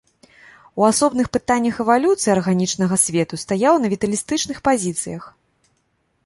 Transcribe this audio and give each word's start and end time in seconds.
У 0.81 0.85
асобных 0.91 1.27
пытаннях 1.35 1.75
эвалюцыі 1.83 2.31
арганічнага 2.35 2.95
свету 3.05 3.39
стаяў 3.43 3.73
на 3.85 3.93
віталістычных 3.93 4.57
пазіцыях. 4.71 5.23